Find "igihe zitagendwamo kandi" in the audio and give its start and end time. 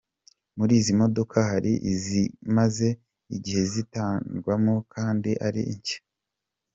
3.35-5.31